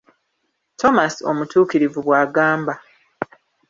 Thomas 0.79 1.13
Omutuukirivu 1.29 1.99
bw'agamba. 2.05 2.73